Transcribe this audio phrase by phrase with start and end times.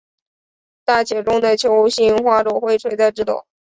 [0.83, 3.45] 大且重的球形花朵会垂在枝头。